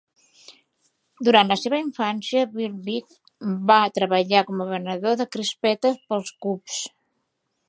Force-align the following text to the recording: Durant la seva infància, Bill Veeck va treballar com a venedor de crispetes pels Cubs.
Durant 1.27 1.51
la 1.51 1.57
seva 1.63 1.81
infància, 1.81 2.47
Bill 2.55 2.79
Veeck 2.89 3.15
va 3.73 3.79
treballar 4.01 4.45
com 4.51 4.67
a 4.67 4.71
venedor 4.75 5.21
de 5.23 5.33
crispetes 5.37 6.05
pels 6.09 6.39
Cubs. 6.47 6.85